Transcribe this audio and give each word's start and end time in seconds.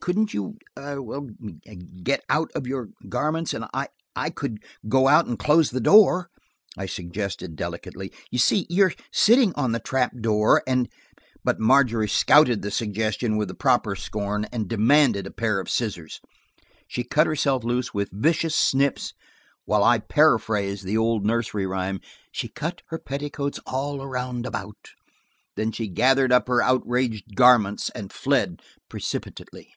"Couldn't 0.00 0.32
you–er–get 0.32 2.22
out 2.30 2.52
of 2.54 2.68
your 2.68 2.90
garments, 3.08 3.52
and–I 3.52 4.30
could 4.30 4.62
go 4.88 5.08
out 5.08 5.26
and 5.26 5.36
close 5.36 5.70
the 5.70 5.80
door," 5.80 6.30
I 6.78 6.86
suggested 6.86 7.56
delicately. 7.56 8.12
"You 8.30 8.38
see 8.38 8.64
you 8.70 8.84
are 8.84 8.92
sitting 9.10 9.52
on 9.56 9.72
the 9.72 9.80
trapdoor, 9.80 10.62
and–" 10.68 10.88
But 11.42 11.58
Margery 11.58 12.08
scouted 12.08 12.62
the 12.62 12.70
suggestion 12.70 13.36
with 13.36 13.48
the 13.48 13.54
proper 13.56 13.96
scorn, 13.96 14.44
and 14.52 14.68
demanded 14.68 15.26
a 15.26 15.32
pair 15.32 15.58
of 15.58 15.68
scissors. 15.68 16.20
She 16.86 17.02
cut 17.02 17.26
herself 17.26 17.64
loose 17.64 17.92
with 17.92 18.10
vicious 18.12 18.54
snips, 18.54 19.14
while 19.64 19.82
I 19.82 19.98
paraphrased 19.98 20.84
the 20.84 20.96
old 20.96 21.26
nursery 21.26 21.66
rhyme, 21.66 22.00
"She 22.30 22.46
cut 22.46 22.82
her 22.86 22.98
petticoats 23.00 23.58
all 23.66 24.00
around 24.00 24.46
about." 24.46 24.76
Then 25.54 25.70
she 25.70 25.86
gathered 25.88 26.32
up 26.32 26.48
her 26.48 26.62
outraged 26.62 27.36
garments 27.36 27.90
and 27.90 28.10
fled 28.10 28.62
precipitately. 28.88 29.68